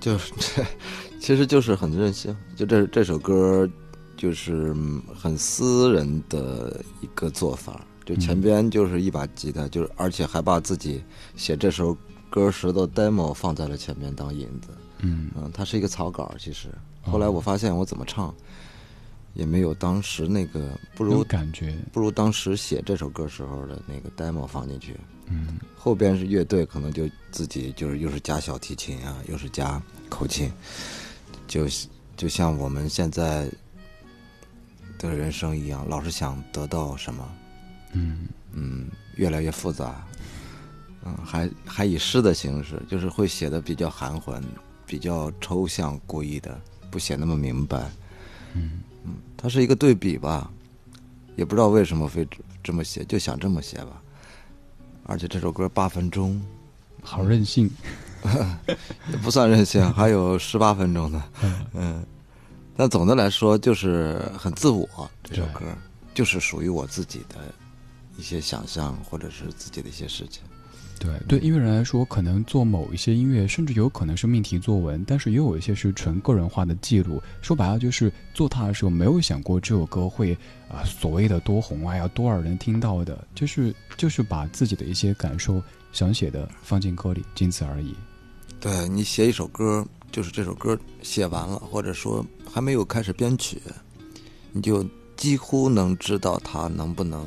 [0.00, 0.64] 就是这，
[1.20, 2.36] 其实就是很任性。
[2.56, 3.68] 就这这首歌，
[4.16, 4.74] 就是
[5.14, 7.84] 很私人的一个做法。
[8.04, 11.04] 就前边就是一把吉他，就是而且还把自己
[11.36, 11.94] 写这首
[12.30, 14.68] 歌时的 demo 放在了前面当引子。
[15.00, 16.68] 嗯嗯，它是一个草稿，其实。
[17.02, 18.34] 后来我发现我怎么唱，
[19.34, 24.96] 也没有当时那个不如感觉，不如当时写这首歌时候的那个 demo 放进去。
[25.30, 30.50] 嗯，后边是乐队，可能就自己就是又是加小提琴啊，又是加口琴，
[31.46, 31.66] 就
[32.16, 33.48] 就像我们现在
[34.98, 37.28] 的人生一样，老是想得到什么，
[37.92, 40.06] 嗯嗯，越来越复杂，
[41.04, 44.42] 嗯，还还以诗的形式，就是会写的比较含混，
[44.86, 46.58] 比较抽象，故意的。
[46.90, 47.90] 不写那么明白，
[48.54, 50.50] 嗯嗯，它是一个对比吧，
[51.36, 52.26] 也不知道为什么非
[52.64, 54.02] 这么写，就想这么写吧。
[55.08, 56.38] 而且这首歌八分钟，
[57.02, 57.70] 好任性，
[59.10, 61.24] 也不算任性，还有十八分钟呢。
[61.72, 62.04] 嗯，
[62.76, 64.86] 但总的来说就是很自我。
[65.24, 65.64] 这首歌
[66.12, 67.36] 就是属于我自己的
[68.18, 70.42] 一些想象，或者是自己的一些事情。
[70.98, 77.22] 对对，音乐人来说，可能做某一些音乐，甚至有可能是命题作文，但是也有一些是纯个人化的记录。
[77.40, 80.36] 说白了，就是做它的时候没有想过这首歌会
[80.68, 87.94] 啊所谓的多红啊，要多少人听到的，就是就是把自己的一些感受想写的放进歌里，仅此而已。
[88.58, 93.62] 对你写一首歌，就是这首歌写完了，或者说还没有开始编曲，
[94.50, 94.84] 你就
[95.16, 97.24] 几乎能知道它能不能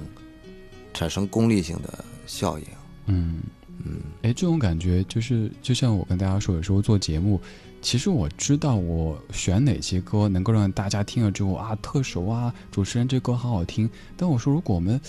[0.94, 2.66] 产生功利性的效应。
[3.06, 3.40] 嗯。
[3.86, 7.40] 嗯，哎，这种感觉就是，就像我跟大家说，有时候做节目，
[7.82, 13.90] 其实我知道我选哪些歌能够让大家听了之后啊特熟啊，主持人这歌好好听。
[14.16, 15.00] 但我说，如果我们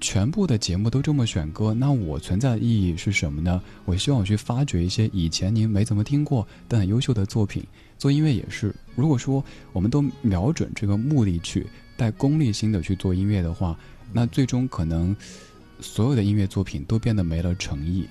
[0.00, 3.60] 全部的节目都这么选歌，那我存在的意义是什么呢？
[3.84, 7.64] 我希望我去发掘一些以前您没怎么听过但很优秀的作品。
[7.98, 13.76] 做音乐也是，如果说我们都瞄准这个目的去带功利心的去做音乐的话，
[14.12, 15.14] 那最终可能
[15.80, 18.08] 所有的音乐作品都变得没了诚意。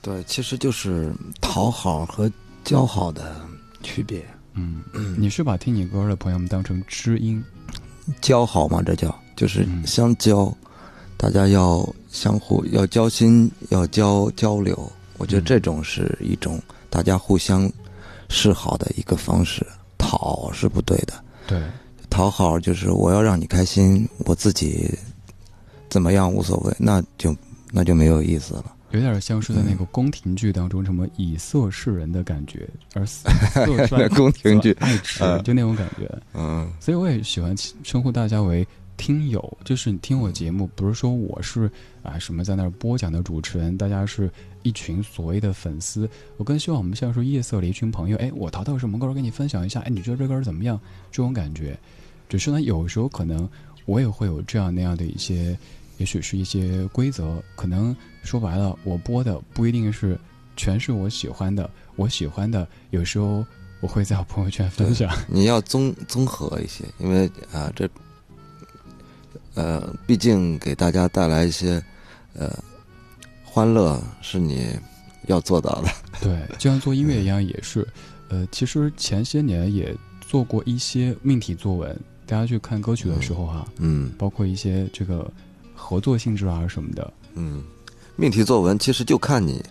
[0.00, 2.30] 对，其实就是讨好和
[2.64, 3.40] 交好的
[3.82, 4.24] 区别。
[4.54, 4.82] 嗯，
[5.16, 7.42] 你是把听你歌的朋友们当成知音，
[8.20, 8.82] 交好吗？
[8.84, 10.52] 这叫就是相交，
[11.16, 14.90] 大家要相互要交心，要交交流。
[15.16, 17.70] 我觉得这种是一种大家互相
[18.28, 19.66] 示好的一个方式。
[19.98, 21.12] 讨是不对的，
[21.46, 21.60] 对，
[22.08, 24.96] 讨好就是我要让你开心，我自己
[25.88, 27.34] 怎么样无所谓，那就
[27.72, 28.74] 那就没有意思了。
[28.92, 33.28] 有点像是在那个宫廷剧当中，什么以色示人的感觉，而色
[34.16, 36.10] 宫廷剧爱吃，就那种感觉。
[36.32, 41.70] 嗯，所以我也喜欢称呼大家为听友，就是你听我节目，不是说我是
[42.02, 44.30] 啊什么在那儿播讲的主持人，大家是
[44.62, 46.08] 一群所谓的粉丝。
[46.38, 50.80] 我更希望我们像是夜色里一群朋友，哎，我淘到什么歌跟你分享一下，哎，你觉得这歌怎么样？
[51.12, 51.78] 这种感觉，
[52.26, 53.46] 只是呢，有时候可能
[53.84, 55.54] 我也会有这样那样的一些。
[55.98, 60.18] 也许是一些规则，可能说白了，我播的不一定是
[60.56, 63.44] 全是我喜欢的，我喜欢的有时候
[63.80, 65.10] 我会在我朋友圈分享。
[65.28, 67.88] 你要综综合一些，因为啊，这
[69.54, 71.82] 呃，毕竟给大家带来一些
[72.34, 72.56] 呃
[73.44, 74.68] 欢乐，是你
[75.26, 75.88] 要做到的。
[76.22, 77.86] 对，就像做音乐一样，也是。
[78.28, 85.28] 呃，其实前些年也做过一些命题作文，大家去看歌曲的时候哈，嗯包括一些这个
[85.88, 87.14] 合作性质啊什么的。
[87.34, 87.64] 嗯，
[88.14, 89.64] 命题作文其实就看你，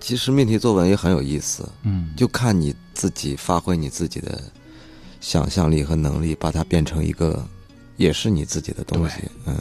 [0.00, 4.42] 其实命题作文也很有意思，嗯，就看你自己发挥你自己的
[5.20, 7.46] 想象力和能力，把它变成一个
[7.98, 9.18] 也是你自己的东西。
[9.46, 9.54] 嗯，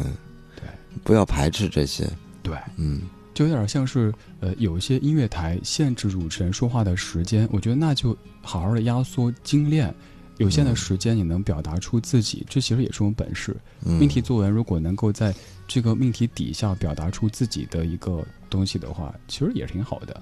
[0.56, 0.64] 对
[1.04, 2.10] 不要排斥这些。
[2.42, 3.02] 对，嗯
[3.36, 9.94] 就有点像是呃，有一些音乐台限制主持人说话的时间，我觉得那就好好的压缩精炼。
[10.40, 13.56] 有限的时间，你能表达出自己，这其实也是种本事。
[13.86, 15.34] 嗯，命题作文如果能够在
[15.68, 20.20] 这个命题底下表达出自己的一个东西的话，其实也挺好的。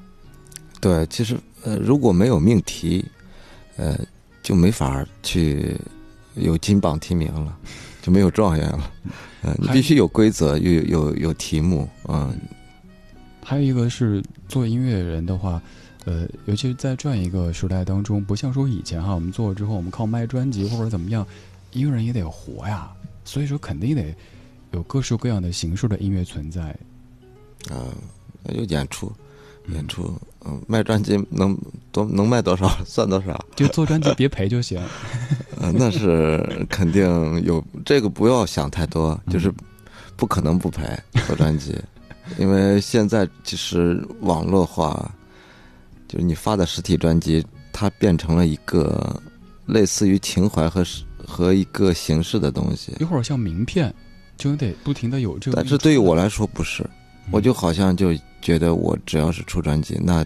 [0.81, 3.05] 对，其实呃，如果没有命题，
[3.77, 3.97] 呃，
[4.43, 5.75] 就没法去
[6.35, 7.57] 有金榜题名了，
[8.01, 8.91] 就没有状元了。
[9.43, 12.35] 呃，你必须有规则，有有有题目，嗯
[13.43, 15.61] 还有一个是做音乐人的话，
[16.07, 21.27] 呃，尤其是在这样一个时代当中，不像说以前哈，我们做了之后，我们靠卖专辑或者怎么样，
[21.73, 22.89] 音乐人也得活呀，
[23.25, 24.15] 所以说肯定得
[24.71, 26.73] 有各式各样的形式的音乐存在。
[27.69, 27.91] 啊、
[28.53, 29.11] 有演出，
[29.67, 31.57] 演出，嗯，卖专辑能
[31.91, 34.81] 多能卖多少算多少，就做专辑别赔就行。
[35.59, 37.03] 呃，那是肯定
[37.43, 39.53] 有这个不要想太多，就是
[40.15, 40.87] 不可能不赔
[41.27, 41.77] 做专辑，
[42.37, 45.13] 因为现在其实网络化，
[46.07, 49.21] 就是你发的实体专辑，它变成了一个
[49.65, 50.85] 类似于情怀和
[51.25, 53.93] 和一个形式的东西一，会儿像名片，
[54.37, 55.57] 就得不停的有这个。
[55.57, 60.25] 但是对于我来说不是，嗯，我就好像就觉得我只要是出专辑，那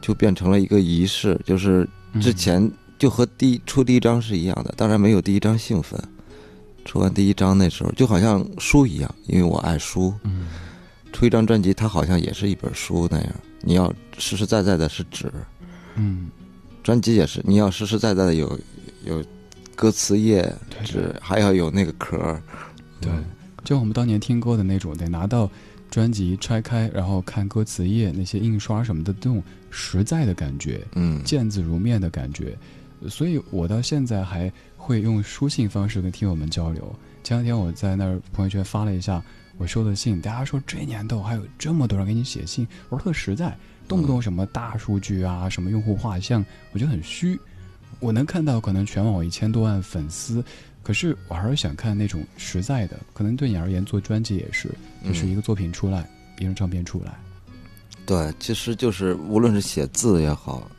[0.00, 6.00] 就变成了一个仪式，就是嗯之前就和第一出第一张是一样的，当然没有第一张兴奋。
[6.84, 10.46] 出完第一张那时候就好像书一样，因为我爱书，嗯
[11.12, 13.34] 出一张专辑它好像也是一本书那样。
[13.60, 15.30] 你要实实在在的是纸，
[15.96, 16.30] 嗯，
[16.82, 18.58] 专辑也是，你要实实在在的有
[19.04, 19.24] 有
[19.74, 22.16] 歌词页对纸，还要有那个壳。
[23.00, 23.24] 对嗯，
[23.64, 25.50] 就我们当年听歌的那种，得拿到
[25.90, 30.86] 专辑拆开，然后看歌词页那些印刷什么的，这种实在的感觉。
[30.94, 32.56] 嗯见字如面的感觉，
[33.08, 36.94] 所以我到现在还会用书信方式跟听友们交流。
[37.24, 39.22] 前两天我在那儿朋友圈发了一下
[39.58, 43.56] 我收的信，大家说这年头还有这么多人给你写信，我说特实在，
[43.88, 47.38] 动不动什么大数据啊，什么用户画像，我觉得很虚。
[48.00, 50.44] 我能看到可能全网有一千多万粉丝，
[50.84, 52.96] 可是我还是想看那种实在的。
[53.12, 54.70] 可能对你而言做专辑也是，
[55.04, 57.12] 就是一个作品出来，一张唱片出来。
[58.06, 60.70] 对，其实就是无论是写字也好，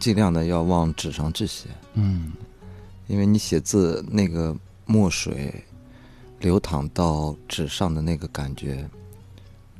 [0.00, 2.32] 尽量的要往纸上去写，嗯，
[3.06, 5.54] 因为你写字那个墨水
[6.46, 8.88] 流淌到纸上的那个感觉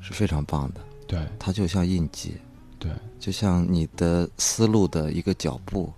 [0.00, 2.34] 是非常棒的，对它就像印记，
[2.76, 5.92] 对就像你的思路的一个脚步，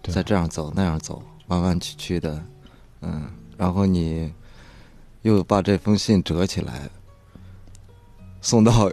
[0.00, 2.40] 对，在这样走那样走，弯弯曲曲的，
[3.00, 4.32] 嗯，然后你
[5.22, 6.88] 又把这封信折起来，
[8.40, 8.88] 送到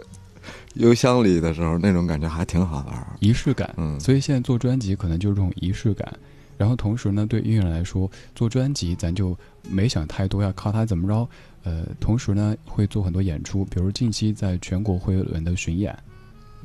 [0.74, 3.06] 邮箱里的时候，那种感觉还挺好玩儿。
[3.20, 3.72] 仪式感。
[3.76, 6.12] 嗯，所以现在做专辑可能就是这种仪式感，
[6.60, 9.34] 然后同时呢，对音乐人来说，做专辑咱就
[9.70, 11.26] 没想太多要靠它怎么着，
[11.62, 15.98] 呃，同时呢会做很多演出，比如近期在全国会有轮的巡演。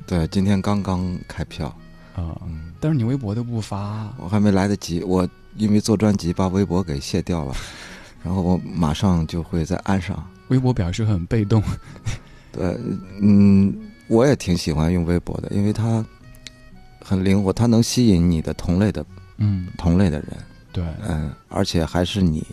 [0.06, 1.68] 对，今天刚刚开票，
[2.14, 7.56] 啊、嗯，但是你微博都不发，我还没来得及，我因为做专辑把微博给卸掉了，
[8.22, 10.22] 然后我马上就会再安上。
[10.50, 11.64] 微博表示很被动，
[12.52, 12.78] 对，
[13.22, 13.74] 嗯，
[14.10, 16.06] 我也挺喜欢用微博的，因为它
[17.00, 19.02] 很灵活，它能吸引你的同类的
[19.38, 20.28] 嗯，同类的人，
[20.72, 22.46] 对，嗯，而且还是你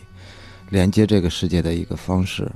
[0.70, 2.50] 连接这个世界的一个方式，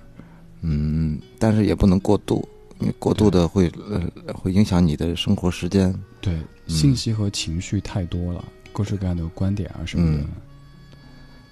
[0.62, 2.46] 嗯，但是也不能过度，
[2.78, 4.00] 你过度的会呃
[4.34, 6.36] 会影响你的生活时间，对，
[6.66, 10.28] 信息和情绪太多了，各式各样的观点啊什么的，嗯。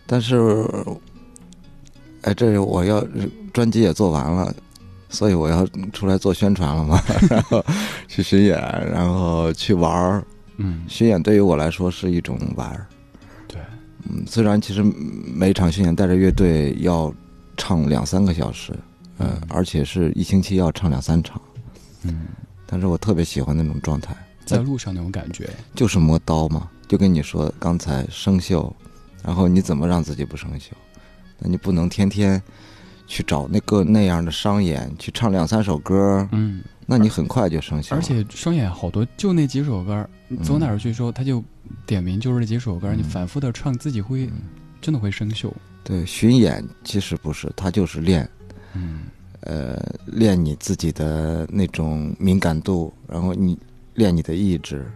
[0.06, 0.66] 但是，
[2.22, 3.02] 哎，这我要
[3.52, 4.54] 专辑也做完了，
[5.08, 7.64] 所以我要出来做宣传了嘛， 然后
[8.08, 8.58] 去巡演，
[8.92, 10.22] 然后去玩儿。
[10.56, 12.86] 嗯，巡演对于我来说是一种玩儿，
[13.48, 13.60] 对，
[14.08, 17.12] 嗯，虽然其实每场巡演带着乐队要
[17.56, 18.72] 唱两三个小时，
[19.18, 21.40] 呃嗯，而且是一星期要唱两三场，
[22.02, 22.26] 嗯，
[22.66, 28.72] 但是我特别喜欢那种状态，在路上那种感觉，就是磨刀嘛，就跟你说刚才生锈，
[29.22, 30.70] 然后你怎么让自己不生锈？
[31.38, 32.40] 那你不能天天
[33.06, 37.94] 去找那个那样的商演，去唱两三首歌，嗯，那你很快就生锈。
[37.94, 41.42] 而且商演好多就那几首歌，你走哪儿去说他就
[41.86, 44.28] 点名就是这几首歌，你嗯反复的唱自己会
[44.80, 45.50] 真的会生锈。
[45.82, 48.28] 对巡演其实不是，他就是练，
[48.74, 49.02] 嗯
[49.40, 53.58] 呃，练你自己的那种敏感度，然后你
[53.94, 54.90] 练你的意志。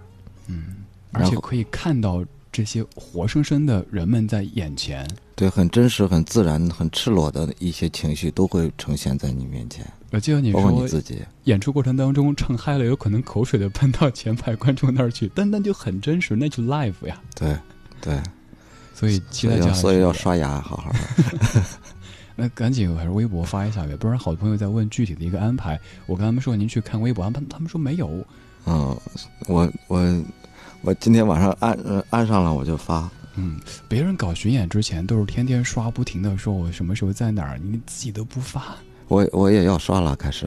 [0.46, 0.76] 嗯，
[1.12, 2.24] 而且可以看到
[2.58, 5.08] 这些活生生的人们在眼前。
[5.36, 11.22] 对，很真实、很自然、很赤裸的一些情绪都会呈现在你面前，我记得你说你说自己。
[11.44, 17.22] 演出过程当中唱嗨了，有可能口水都喷到前排观众那儿去，但那就很真实，那就 live 呀。
[17.36, 17.56] 对，
[18.00, 18.20] 对，
[18.92, 21.62] 所以期待所以要刷牙，好好的。
[22.34, 25.78] 那赶紧还是微博发一下呗，不然好多朋友在问具体的一个安排。
[26.06, 28.10] 我跟他们说您去看微博，他们他们说没有。
[28.66, 28.94] 嗯，
[29.46, 30.24] 我我
[30.82, 33.08] 我今天晚上按呃按上了我就发。
[33.36, 38.76] 嗯，别人搞巡演之前都是天天刷，不停的说我什么时候在哪儿，你自己都不发。
[39.06, 40.46] 我我也要刷了，开始。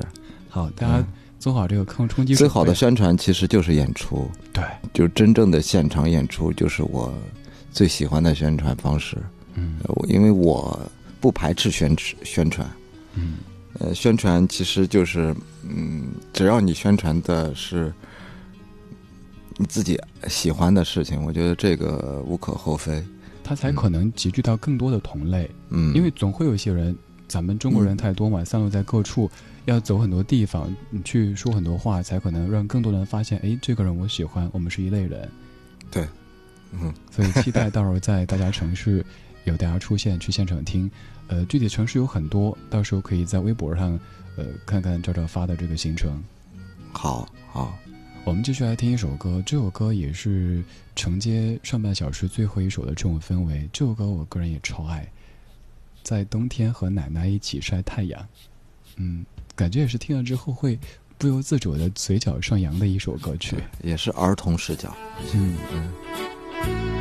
[0.50, 1.04] 好，大家
[1.40, 2.36] 做好这个抗冲击。
[2.36, 4.64] 最好的宣传其实就是演出，对，
[4.94, 7.14] 就真正的现场演出，就是我
[7.72, 9.18] 最喜欢的宣传方式。
[9.54, 10.80] 嗯因为我
[11.20, 12.70] 不排斥宣宣传，
[13.14, 13.38] 嗯
[13.80, 17.94] 呃，宣传其实就是，嗯，只要你宣传的是
[19.62, 19.96] 你自己
[20.28, 23.04] 喜欢的事情，我觉得这个无可厚非。
[23.44, 26.96] 他才可能集聚到更多的同类，嗯，因为总会有一些人，
[27.28, 29.30] 咱们中国人太多嘛，散落在各处，
[29.66, 35.30] 要走很多地方，你去说很多话，才可能让更多人发现，哎，这个人我喜欢，我们是一类人。
[35.92, 36.08] 对
[36.72, 39.06] 嗯，所以期待到时候在大家城市
[39.44, 40.90] 有大家出现去现场听，
[41.28, 44.00] 呃，具体城市有很多，到时候可以在微博上，
[44.38, 46.20] 呃，看看赵赵发的这个行程。
[46.94, 47.78] 好好，
[48.24, 50.64] 我们继续来听一首歌，这首歌也是
[50.96, 53.68] 承接上半小时最后一首的这种氛围。
[53.74, 55.12] 这首歌我个人也超爱，
[56.04, 58.28] 在冬天和奶奶一起晒太阳，
[58.98, 60.78] 嗯，感觉也是听了之后会
[61.18, 63.58] 不由自主的嘴角上扬的一首歌曲。
[63.82, 64.96] 也是儿童视角。
[65.34, 67.01] 嗯嗯。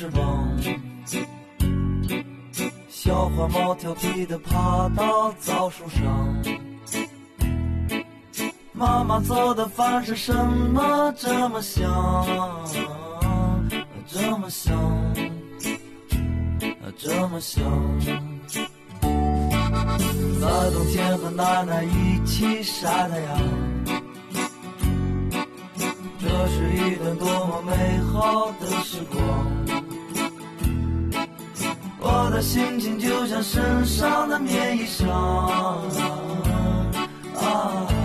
[0.00, 0.48] 翅膀，
[2.88, 6.02] 小花猫调皮地爬到枣树上。
[8.72, 12.26] 妈妈做的饭是什么这么香？
[14.06, 14.72] 这么香，
[16.96, 17.62] 这么香。
[19.02, 23.38] 在冬天和奶奶一起晒太阳。
[26.18, 29.69] 这是一段多么美好的时光。
[32.00, 35.10] 我的心情就像身上的棉衣裳。
[37.36, 37.99] 啊。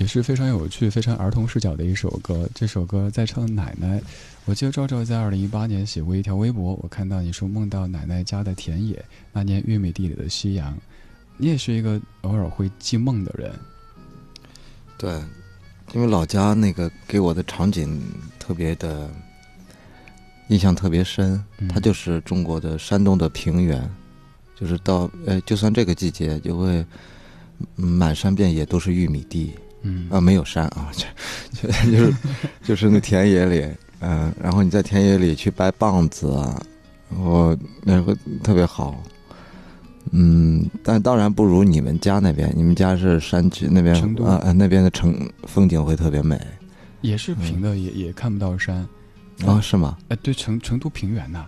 [0.00, 2.48] 也是非常有趣、非常儿童视角的一首歌。
[2.54, 4.00] 这首歌在唱奶奶。
[4.46, 10.74] 我记得赵赵在二零一八年写过一条微博，我看到你说梦到奶奶家的田野，那年玉米地里的夕阳。
[11.36, 13.52] 你也是一个偶尔会记梦的人。
[14.96, 15.22] 对，
[15.92, 18.00] 因为老家那个给我的场景
[18.38, 19.10] 特别的
[20.48, 23.86] 印象特别深，嗯它就是中国的山东的平原，
[24.58, 26.82] 就是到呃，就算这个季节就会
[27.76, 30.90] 嗯满山遍野都是玉米地嗯啊，没有山啊，
[31.52, 32.14] 就就就是
[32.64, 33.66] 就是那田野里，
[34.00, 36.60] 嗯、然后你在田野里去掰棒子啊，
[37.10, 39.02] 然后那个特别好。
[40.12, 45.14] 嗯，但当然不如你们家那边，你们家是山区那边成都啊、呃那边的城
[45.44, 46.40] 风景会特别美
[47.02, 48.86] 也是平的，也也看不到山。
[49.46, 49.96] 啊、是吗？
[50.08, 51.46] 哎，对，成成都平原呐。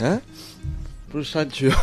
[0.00, 0.20] 哎，
[1.10, 1.78] 不是山区吧？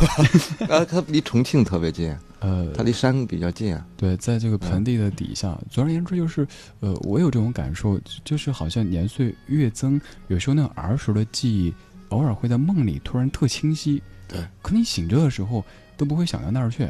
[0.70, 3.86] 啊，它离重庆特别近，呃，它离山比较近啊。
[3.96, 6.46] 对，在这个盆地的底下，总而言之就是，
[6.80, 11.74] 呃，我有这种感受，就是好像年岁越增，有时候那种儿时的记忆，
[12.10, 14.02] 偶尔会在梦里突然特清晰。
[14.28, 15.64] 对，可你醒着的时候
[15.96, 16.82] 都不会想到那儿去，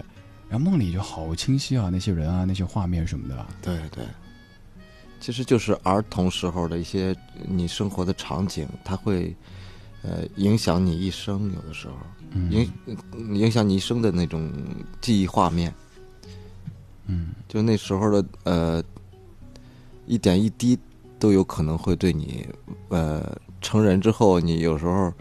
[0.48, 3.46] 然后梦里就好清晰啊，那些人啊，那些画面什么的。
[3.62, 4.04] 对对，
[5.20, 7.14] 其实就是儿童时候的一些
[7.46, 9.34] 你生活的场景，它会
[10.02, 11.94] 呃影响你一生，有的时候
[12.32, 12.70] 嗯影
[13.34, 14.50] 影响你一生的那种
[15.00, 15.72] 记忆画面。
[17.06, 18.82] 嗯就那时候的呃
[20.06, 20.78] 一点一滴
[21.18, 22.46] 都有可能会对你
[22.88, 25.12] 呃成人之后，你有时候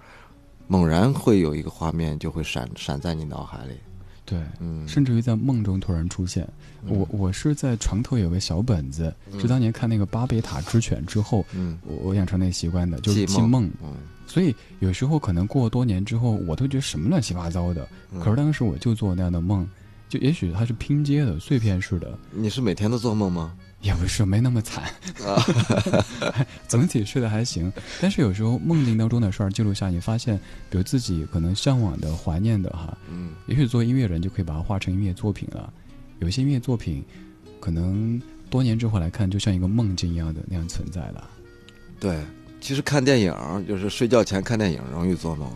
[0.67, 3.73] 猛然会有一个画面就会闪闪在你脑海里。
[4.26, 6.47] 对，嗯，甚至于在梦中突然出现。
[6.88, 13.69] 我我是在床头有个小本子，是当年看那个《巴别塔之犬》之后，嗯我我养成那习惯的，就是记梦。
[13.84, 13.93] 嗯，
[14.36, 19.65] 所以有时候可能过多年之后，我都觉得什么乱七八糟的，嗯可是当时我就做那样的梦，
[20.09, 23.55] 就也许它是拼接的、碎片式的，你是每天都做梦吗？
[23.79, 24.83] 也不是没那么惨，
[25.25, 25.39] 啊，
[26.67, 27.71] 整体睡得还行。
[28.01, 30.38] 但是有时候梦境当中的事儿记录下，你发现，
[30.69, 35.71] 比如自己可能向往的、怀念的哈，嗯也许作为音乐人就可以把它画成音乐作品了。
[36.19, 37.01] 有些音乐作品，
[37.61, 41.29] 可能多年之后来看，就像一个梦境一样的那样存在了。
[42.01, 42.19] 对，
[42.66, 43.32] 其实看电影
[43.68, 45.47] 就是睡觉前看电影容易做梦，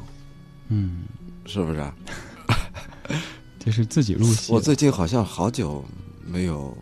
[0.68, 1.06] 嗯，
[1.44, 1.84] 是不是？
[3.58, 4.54] 这是自己录戏。
[4.54, 5.84] 我最近好像好久
[6.24, 6.78] 没有，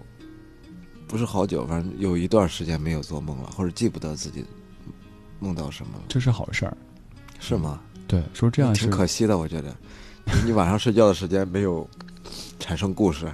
[1.07, 4.43] 不是好久，反正有一段时间没有做梦了，或者记不得自己
[5.39, 6.75] 梦到什么了，这是好事儿。
[7.39, 7.79] 是吗？
[8.05, 9.73] 对，说这样挺可惜的，我觉得，
[10.43, 11.89] 你晚上睡觉的时间没有
[12.59, 13.33] 产生故事。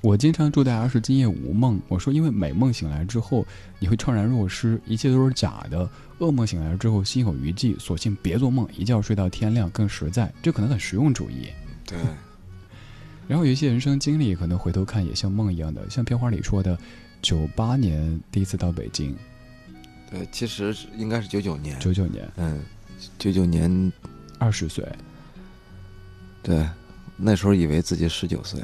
[0.00, 1.80] 我经常祝大家是今夜无梦。
[1.88, 3.46] 我说，因为美梦醒来之后，
[3.78, 5.88] 你会怅然若失，一切都是假的。
[6.20, 10.32] 噩梦醒来之后，心有余悸，索性别做梦，一觉睡到天亮更实在。
[10.42, 11.48] 这可能很实用主义。
[11.86, 11.98] 对，
[13.28, 16.78] 然后有一些人生经历，可能回头看也像梦一样的，像片花里说的，
[17.20, 19.14] 九八年第一次到北京，
[20.10, 22.60] 对，其实是应该是九九年，九九年嗯，
[23.18, 23.92] 九九年，
[24.38, 24.86] 二十岁，
[26.42, 26.66] 对，
[27.20, 28.60] 那时候以为自己十九岁，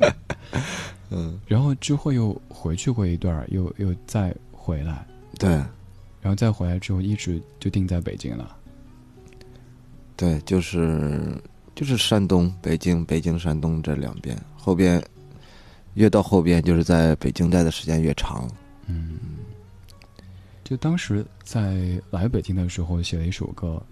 [1.10, 5.06] 嗯，然后之后又回去过一段，又又再回来，
[5.38, 5.50] 对。
[6.22, 8.56] 然后再回来之后一直就定在北京了。
[10.16, 11.18] 对，就是
[11.74, 15.02] 就是山东、北京、北京、山东这两边，后边
[15.94, 18.46] 越到后边就是在北京待的时间越长，
[18.86, 19.18] 嗯。
[20.62, 23.82] 就当时在来北京的时候写了一首歌，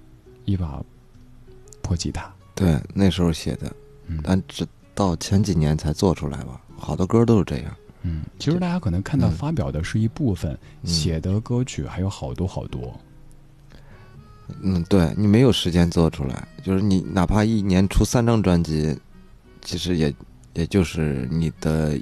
[0.45, 0.85] 一把
[1.83, 2.31] 破吉他。
[2.59, 3.73] 对，那时候写的，
[4.09, 6.61] 嗯但直到前几年才做出来吧。
[6.77, 7.77] 好多歌都是这样。
[8.03, 12.99] 嗯，其实大家可能看到嗯发表的是一部分，嗯写的歌曲还有好多好多。
[14.63, 18.99] 嗯，对你没有时间做出来，就是你哪怕一年出三张专辑，
[19.63, 20.15] 其实也
[20.55, 22.01] 也就是你的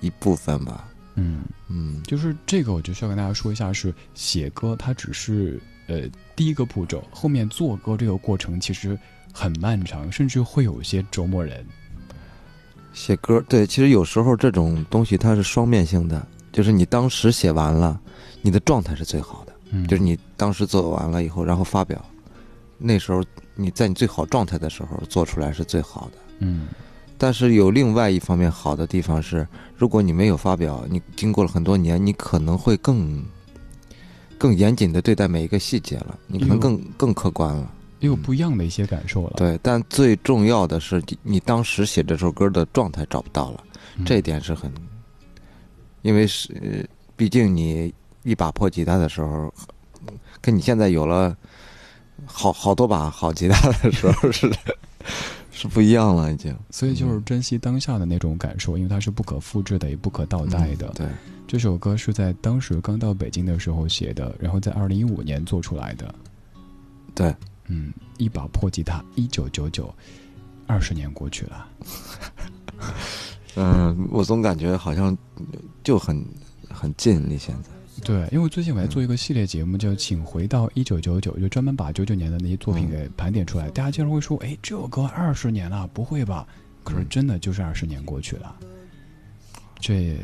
[0.00, 0.88] 一部分吧。
[1.16, 6.02] 嗯，嗯，就是这个，我就需要跟大家说一下，是写歌它只是呃
[6.34, 8.98] 第一个步骤，后面做歌这个过程其实
[9.36, 11.62] 很漫长，甚至会有一些折磨人。
[12.94, 18.00] 写歌对，其实有时候这种东西它是双面性的，就是你当时写完了，
[18.40, 22.02] 你的状态是最好的，嗯，就是你当时做完了以后，然后发表，
[22.78, 23.22] 那时候
[23.54, 26.18] 你在你最好状态的时候做出来是最好的。
[26.38, 26.68] 嗯
[27.18, 33.22] 但是有另外一方面好的地方是，如果你没有发表，你经过了很多年，你可能会更
[34.38, 37.70] 更严谨的对待每一个细节了，你可能更更客观了。
[38.06, 39.34] 也有不一样的一些感受了。
[39.36, 43.64] 对，但最重要的是，你你当时写这首歌的状态找不到了，
[43.98, 44.72] 嗯这一点是很，
[46.02, 47.92] 因为是，呃毕竟你
[48.22, 49.52] 一把破吉他的时候，
[50.40, 51.36] 跟你现在有了
[52.24, 54.48] 好好多把好吉他的时候是
[55.50, 56.54] 是不一样了，已经。
[56.70, 60.86] 所以就是珍惜当下的那种感受，因为它是不可复制的，也不可倒带的。
[60.88, 61.06] 嗯对，
[61.48, 66.14] 这首歌是在当时刚到北京的时候写的，然后在二零一五年做出来的。
[67.14, 67.34] 对，
[67.68, 69.92] 嗯，一把破吉他，一九九九，
[70.66, 71.68] 二十年过去了。
[73.56, 75.16] 嗯，我总感觉好像
[75.82, 76.24] 就很
[76.70, 77.70] 很近离现在。
[78.04, 83.70] 对，因为最近我在做一个系列节目，叫《请回到一九九九》，就专门把九九年的那些作品嗯给盘点出来。
[83.70, 86.46] 大家经常会说：“哎，这首歌二十年了，不会吧？”
[86.84, 88.54] 可是嗯真的就是二十年过去了。
[89.80, 90.16] 这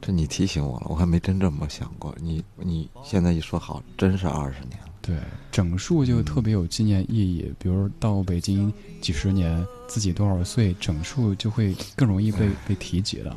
[0.00, 2.16] 这你提醒我了，我还没真这么想过。
[2.20, 4.83] 你你现在一说好，真是二十年了。
[5.06, 5.16] 对
[5.52, 13.36] 整数就特别有纪念意义，比如到北京几十年，自己多少岁，整数就会更容易被被提及了。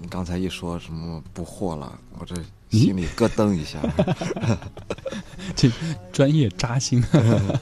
[0.00, 2.36] 你刚才一说什么不惑了，我这
[2.70, 3.80] 心里咯噔一下。
[5.56, 5.68] 这
[6.12, 7.02] 专业扎心。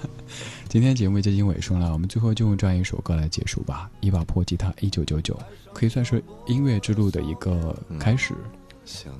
[0.69, 3.91] 今天节目接近尾声了，我们最后就用这样一首歌来结束吧。
[4.01, 5.39] 一把破吉他，一九九九，
[5.73, 8.35] 可以算是音乐之路的一个开始。
[8.85, 9.13] 行，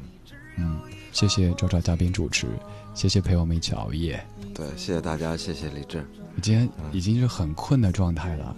[0.57, 0.81] 嗯，
[1.13, 2.47] 谢谢赵赵嘉宾主持，
[2.95, 4.25] 谢谢陪我们一起熬夜。
[4.55, 6.07] 对，谢谢大家，谢谢李志。
[6.35, 8.55] 我今天已经是很困的状态了，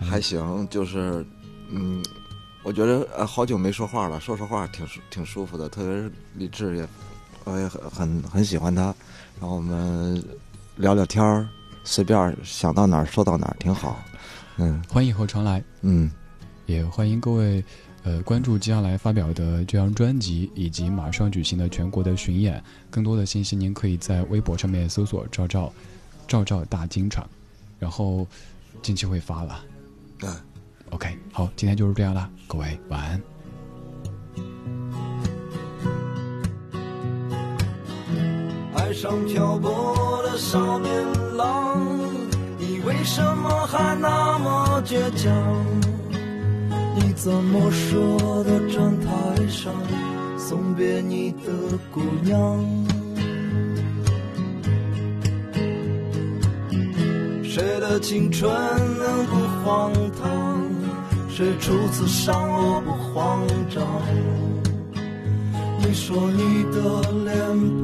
[0.00, 1.24] 还行，就是，
[1.70, 2.04] 嗯，
[2.62, 6.88] 我觉得呃好久没说话了，说说话挺舒挺舒服的，特别是李志也，
[7.44, 8.82] 我也很很很喜欢他，
[9.40, 10.22] 然后我们
[10.76, 11.48] 聊聊天儿，
[11.84, 14.02] 随便想到哪儿说到哪儿，挺好。
[14.56, 15.62] 嗯欢迎以后常来。
[15.82, 16.10] 嗯，
[16.66, 17.62] 也欢迎各位，
[18.04, 22.62] 呃，关注接下来发表的这张专辑，以及马上举行的全国的巡演。
[22.90, 25.72] 更多的信息，您可以在微博上面搜索“赵赵，
[26.28, 27.26] 赵赵大金场”，
[27.80, 28.26] 然后
[28.82, 29.64] 近期会发了。
[30.22, 30.36] 嗯。
[30.90, 33.20] OK，好，今天就是这样了，各位晚安。
[38.74, 40.92] 爱上漂泊的少年
[41.36, 41.80] 郎，
[42.58, 46.03] 你为什么还那么倔强？
[47.16, 47.96] 怎么舍
[48.44, 49.08] 得站台
[49.48, 49.72] 上
[50.36, 52.62] 送别你的姑娘？
[57.42, 58.52] 谁的青春
[58.98, 60.60] 能不荒唐？
[61.30, 63.40] 谁初次上路不慌
[63.70, 63.82] 张？
[65.78, 67.34] 你说你的脸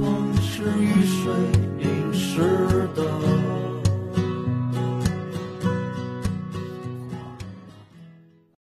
[0.00, 1.32] 庞是雨水
[1.78, 2.40] 淋湿
[2.94, 3.39] 的。